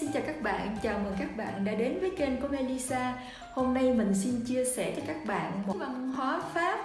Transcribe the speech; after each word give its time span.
xin 0.00 0.12
chào 0.12 0.22
các 0.26 0.42
bạn, 0.42 0.76
chào 0.82 0.98
mừng 0.98 1.14
các 1.18 1.36
bạn 1.36 1.64
đã 1.64 1.74
đến 1.74 2.00
với 2.00 2.10
kênh 2.16 2.40
của 2.40 2.48
Melissa 2.48 3.14
Hôm 3.52 3.74
nay 3.74 3.92
mình 3.92 4.14
xin 4.14 4.44
chia 4.46 4.64
sẻ 4.64 4.94
cho 4.96 5.02
các 5.06 5.16
bạn 5.26 5.52
một 5.66 5.74
văn 5.78 6.12
hóa 6.16 6.42
Pháp 6.54 6.78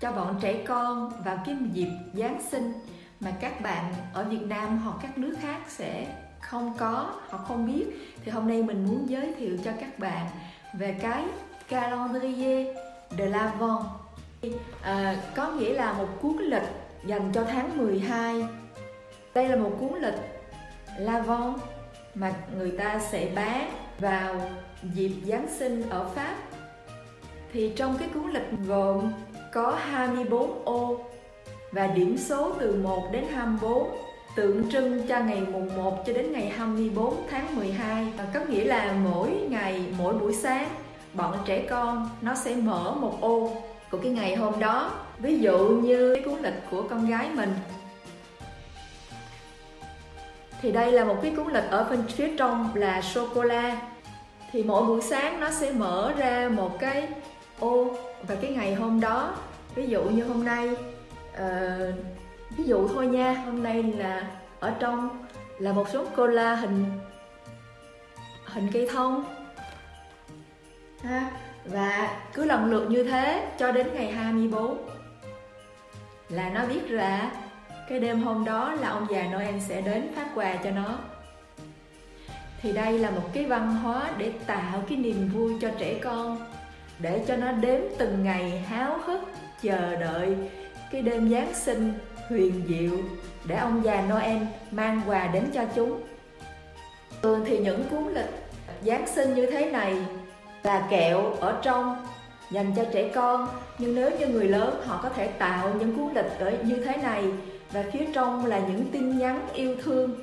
cho 0.00 0.12
bọn 0.12 0.38
trẻ 0.40 0.64
con 0.66 1.12
vào 1.24 1.38
cái 1.46 1.56
dịp 1.72 1.88
Giáng 2.14 2.40
sinh 2.50 2.72
mà 3.20 3.32
các 3.40 3.60
bạn 3.60 3.94
ở 4.12 4.24
Việt 4.24 4.42
Nam 4.46 4.78
hoặc 4.78 4.96
các 5.02 5.18
nước 5.18 5.36
khác 5.40 5.60
sẽ 5.68 6.06
không 6.40 6.74
có, 6.78 7.14
hoặc 7.28 7.44
không 7.48 7.66
biết. 7.66 7.86
Thì 8.24 8.32
hôm 8.32 8.48
nay 8.48 8.62
mình 8.62 8.84
muốn 8.84 9.10
giới 9.10 9.34
thiệu 9.38 9.56
cho 9.64 9.72
các 9.80 9.98
bạn 9.98 10.26
về 10.72 10.96
cái 11.00 11.24
calendrier 11.68 12.76
de 13.18 13.26
l'Avent. 13.26 13.82
À, 14.82 15.16
Có 15.34 15.52
nghĩa 15.52 15.74
là 15.74 15.92
một 15.92 16.08
cuốn 16.20 16.36
lịch 16.38 16.68
dành 17.06 17.32
cho 17.32 17.44
tháng 17.44 17.78
12 17.78 18.46
Đây 19.34 19.48
là 19.48 19.56
một 19.56 19.76
cuốn 19.80 20.00
lịch 20.00 20.18
L'Avent 20.98 21.75
mà 22.16 22.34
người 22.58 22.70
ta 22.70 23.00
sẽ 23.10 23.28
bán 23.34 23.70
vào 23.98 24.34
dịp 24.94 25.12
Giáng 25.24 25.46
sinh 25.58 25.82
ở 25.90 26.08
Pháp. 26.14 26.34
Thì 27.52 27.72
trong 27.76 27.96
cái 27.98 28.08
cuốn 28.14 28.32
lịch 28.32 28.50
gồm 28.66 29.12
có 29.52 29.78
24 29.90 30.64
ô 30.64 31.00
và 31.72 31.86
điểm 31.86 32.18
số 32.18 32.52
từ 32.60 32.74
1 32.82 33.08
đến 33.12 33.24
24 33.32 33.90
tượng 34.36 34.70
trưng 34.70 35.08
cho 35.08 35.20
ngày 35.20 35.40
mùng 35.52 35.76
1 35.76 36.06
cho 36.06 36.12
đến 36.12 36.32
ngày 36.32 36.48
24 36.48 37.14
tháng 37.30 37.56
12 37.56 38.12
và 38.18 38.26
có 38.34 38.40
nghĩa 38.40 38.64
là 38.64 38.94
mỗi 39.04 39.30
ngày, 39.30 39.84
mỗi 39.98 40.14
buổi 40.14 40.34
sáng, 40.34 40.68
bọn 41.14 41.36
trẻ 41.44 41.66
con 41.70 42.08
nó 42.22 42.34
sẽ 42.34 42.56
mở 42.56 42.94
một 43.00 43.18
ô 43.20 43.50
của 43.90 43.98
cái 43.98 44.12
ngày 44.12 44.36
hôm 44.36 44.60
đó. 44.60 44.90
Ví 45.18 45.38
dụ 45.38 45.58
như 45.58 46.14
cái 46.14 46.24
cuốn 46.24 46.42
lịch 46.42 46.62
của 46.70 46.82
con 46.82 47.10
gái 47.10 47.28
mình 47.34 47.50
thì 50.60 50.72
đây 50.72 50.92
là 50.92 51.04
một 51.04 51.16
cái 51.22 51.32
cuốn 51.36 51.52
lịch 51.52 51.70
ở 51.70 51.84
bên 51.90 52.02
phía 52.08 52.28
trong 52.38 52.70
là 52.74 53.02
sô 53.02 53.28
cô 53.34 53.42
la 53.42 53.80
thì 54.52 54.62
mỗi 54.62 54.86
buổi 54.86 55.00
sáng 55.02 55.40
nó 55.40 55.50
sẽ 55.50 55.72
mở 55.72 56.12
ra 56.16 56.48
một 56.52 56.78
cái 56.78 57.08
ô 57.58 57.96
và 58.22 58.34
cái 58.42 58.50
ngày 58.50 58.74
hôm 58.74 59.00
đó 59.00 59.34
ví 59.74 59.86
dụ 59.86 60.04
như 60.04 60.24
hôm 60.24 60.44
nay 60.44 60.70
uh, 61.34 61.94
ví 62.56 62.64
dụ 62.64 62.88
thôi 62.88 63.06
nha 63.06 63.32
hôm 63.32 63.62
nay 63.62 63.82
là 63.82 64.22
ở 64.60 64.72
trong 64.80 65.26
là 65.58 65.72
một 65.72 65.88
số 65.88 66.04
cô 66.16 66.26
la 66.26 66.54
hình 66.54 66.84
hình 68.46 68.68
cây 68.72 68.88
thông. 68.92 69.24
Ha 71.02 71.30
và 71.64 72.20
cứ 72.32 72.44
lần 72.44 72.70
lượt 72.70 72.90
như 72.90 73.02
thế 73.02 73.48
cho 73.58 73.72
đến 73.72 73.86
ngày 73.94 74.12
24 74.12 74.88
là 76.28 76.50
nó 76.50 76.66
biết 76.66 76.88
ra 76.88 77.30
cái 77.88 78.00
đêm 78.00 78.20
hôm 78.20 78.44
đó 78.44 78.74
là 78.74 78.88
ông 78.88 79.06
già 79.10 79.22
Noel 79.22 79.58
sẽ 79.60 79.80
đến 79.80 80.08
phát 80.14 80.26
quà 80.34 80.56
cho 80.64 80.70
nó 80.70 80.98
thì 82.62 82.72
đây 82.72 82.98
là 82.98 83.10
một 83.10 83.30
cái 83.32 83.44
văn 83.44 83.74
hóa 83.74 84.10
để 84.18 84.32
tạo 84.46 84.82
cái 84.88 84.98
niềm 84.98 85.28
vui 85.28 85.54
cho 85.60 85.68
trẻ 85.78 85.98
con, 86.02 86.46
để 86.98 87.24
cho 87.26 87.36
nó 87.36 87.52
đếm 87.52 87.80
từng 87.98 88.24
ngày 88.24 88.58
háo 88.58 88.98
hức, 88.98 89.20
chờ 89.62 89.96
đợi 89.96 90.36
cái 90.92 91.02
đêm 91.02 91.30
Giáng 91.30 91.54
sinh 91.54 91.92
huyền 92.28 92.62
diệu 92.68 92.98
để 93.44 93.56
ông 93.56 93.82
già 93.84 94.02
Noel 94.08 94.42
mang 94.70 95.00
quà 95.06 95.26
đến 95.26 95.44
cho 95.54 95.64
chúng. 95.74 96.00
Thường 97.22 97.44
thì 97.46 97.58
những 97.58 97.84
cuốn 97.90 98.14
lịch 98.14 98.30
Giáng 98.82 99.06
sinh 99.06 99.34
như 99.34 99.46
thế 99.46 99.70
này 99.70 99.96
là 100.62 100.86
kẹo 100.90 101.32
ở 101.40 101.58
trong 101.62 102.06
dành 102.50 102.72
cho 102.76 102.84
trẻ 102.92 103.10
con 103.14 103.48
nhưng 103.78 103.94
nếu 103.94 104.10
như 104.18 104.26
người 104.26 104.48
lớn 104.48 104.82
họ 104.86 105.00
có 105.02 105.08
thể 105.08 105.26
tạo 105.26 105.74
những 105.78 105.98
cuốn 105.98 106.14
lịch 106.14 106.38
ở 106.38 106.52
như 106.62 106.76
thế 106.76 106.96
này 106.96 107.24
và 107.72 107.84
phía 107.92 108.06
trong 108.12 108.46
là 108.46 108.58
những 108.58 108.86
tin 108.92 109.18
nhắn 109.18 109.48
yêu 109.54 109.76
thương. 109.82 110.14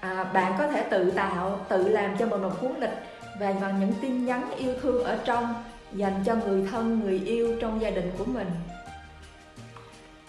À, 0.00 0.24
bạn 0.24 0.54
có 0.58 0.68
thể 0.68 0.82
tự 0.82 1.10
tạo 1.10 1.60
tự 1.68 1.88
làm 1.88 2.16
cho 2.18 2.26
mình 2.26 2.42
một 2.42 2.60
cuốn 2.60 2.72
lịch 2.80 2.94
và 3.40 3.54
bằng 3.60 3.80
những 3.80 3.92
tin 4.00 4.26
nhắn 4.26 4.50
yêu 4.56 4.74
thương 4.82 5.04
ở 5.04 5.18
trong 5.24 5.54
dành 5.92 6.22
cho 6.24 6.34
người 6.34 6.68
thân 6.70 7.00
người 7.00 7.22
yêu 7.26 7.56
trong 7.60 7.80
gia 7.80 7.90
đình 7.90 8.12
của 8.18 8.24
mình. 8.24 8.50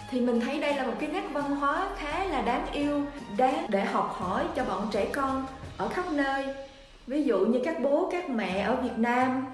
Thì 0.10 0.22
mình 0.22 0.40
thấy 0.40 0.60
đây 0.60 0.76
là 0.76 0.86
một 0.86 0.94
cái 1.00 1.10
nét 1.10 1.24
văn 1.32 1.56
hóa 1.56 1.90
khá 1.98 2.26
là 2.26 2.42
đáng 2.42 2.66
yêu 2.72 3.06
đáng 3.38 3.66
để 3.70 3.86
học 3.86 4.16
hỏi 4.20 4.46
cho 4.56 4.66
bọn 4.66 4.88
trẻ 4.92 5.06
con 5.14 5.46
ở 5.78 5.88
khắp 5.88 6.12
nơi. 6.12 6.46
Ví 7.08 7.24
dụ 7.24 7.40
như 7.40 7.62
các 7.66 7.80
bố 7.82 8.10
các 8.12 8.30
mẹ 8.30 8.62
ở 8.62 8.76
việt 8.76 8.98
nam 8.98 9.46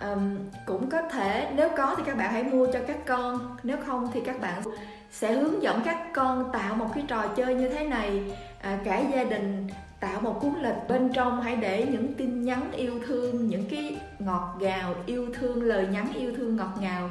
um, 0.00 0.36
cũng 0.66 0.90
có 0.90 1.02
thể 1.02 1.52
nếu 1.56 1.68
có 1.76 1.94
thì 1.96 2.02
các 2.06 2.16
bạn 2.16 2.32
hãy 2.32 2.42
mua 2.42 2.66
cho 2.72 2.78
các 2.86 2.98
con 3.06 3.56
nếu 3.62 3.76
không 3.86 4.10
thì 4.12 4.20
các 4.20 4.40
bạn 4.40 4.62
sẽ 5.10 5.32
hướng 5.32 5.62
dẫn 5.62 5.80
các 5.84 5.98
con 6.14 6.52
tạo 6.52 6.74
một 6.74 6.88
cái 6.94 7.04
trò 7.08 7.26
chơi 7.36 7.54
như 7.54 7.68
thế 7.68 7.84
này 7.84 8.22
à, 8.62 8.78
cả 8.84 9.02
gia 9.12 9.24
đình 9.24 9.68
tạo 10.00 10.20
một 10.20 10.40
cuốn 10.40 10.54
lịch 10.62 10.88
bên 10.88 11.12
trong 11.12 11.42
hãy 11.42 11.56
để 11.56 11.86
những 11.90 12.14
tin 12.14 12.42
nhắn 12.42 12.72
yêu 12.72 13.00
thương 13.06 13.46
những 13.46 13.64
cái 13.70 13.96
ngọt 14.18 14.56
ngào 14.60 14.94
yêu 15.06 15.26
thương 15.34 15.62
lời 15.62 15.86
nhắn 15.90 16.06
yêu 16.14 16.32
thương 16.36 16.56
ngọt 16.56 16.72
ngào 16.80 17.10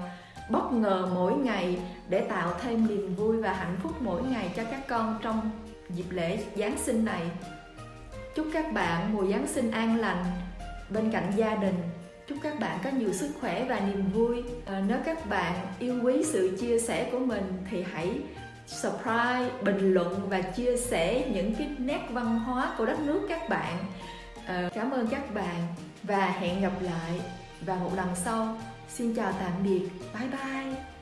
bất 0.49 0.71
ngờ 0.71 1.09
mỗi 1.13 1.33
ngày 1.33 1.79
để 2.09 2.19
tạo 2.19 2.53
thêm 2.61 2.87
niềm 2.87 3.15
vui 3.15 3.41
và 3.41 3.53
hạnh 3.53 3.77
phúc 3.83 3.91
mỗi 3.99 4.23
ngày 4.23 4.51
cho 4.55 4.63
các 4.71 4.87
con 4.87 5.19
trong 5.21 5.49
dịp 5.89 6.05
lễ 6.09 6.43
Giáng 6.55 6.77
sinh 6.77 7.05
này. 7.05 7.21
Chúc 8.35 8.47
các 8.53 8.73
bạn 8.73 9.13
mùa 9.13 9.25
Giáng 9.25 9.47
sinh 9.47 9.71
an 9.71 9.99
lành 9.99 10.25
bên 10.89 11.11
cạnh 11.11 11.31
gia 11.35 11.55
đình 11.55 11.75
chúc 12.27 12.37
các 12.41 12.59
bạn 12.59 12.79
có 12.83 12.89
nhiều 12.89 13.13
sức 13.13 13.29
khỏe 13.41 13.65
và 13.65 13.79
niềm 13.79 14.11
vui. 14.13 14.43
À, 14.65 14.81
nếu 14.87 14.97
các 15.05 15.29
bạn 15.29 15.53
yêu 15.79 15.95
quý 16.03 16.23
sự 16.23 16.57
chia 16.61 16.79
sẻ 16.79 17.09
của 17.11 17.19
mình 17.19 17.53
thì 17.71 17.83
hãy 17.93 18.09
subscribe 18.67 19.49
bình 19.63 19.93
luận 19.93 20.29
và 20.29 20.41
chia 20.41 20.77
sẻ 20.77 21.29
những 21.33 21.55
cái 21.55 21.69
nét 21.77 22.01
văn 22.09 22.39
hóa 22.39 22.75
của 22.77 22.85
đất 22.85 22.99
nước 22.99 23.25
các 23.29 23.49
bạn. 23.49 23.77
À, 24.45 24.69
cảm 24.73 24.91
ơn 24.91 25.07
các 25.07 25.33
bạn 25.33 25.61
và 26.03 26.27
hẹn 26.27 26.61
gặp 26.61 26.81
lại 26.81 27.21
vào 27.65 27.77
một 27.79 27.91
lần 27.95 28.09
sau. 28.15 28.57
Xin 28.89 29.15
chào 29.15 29.33
tạm 29.39 29.51
biệt. 29.63 29.89
Bye 30.13 30.29
bye. 30.29 30.92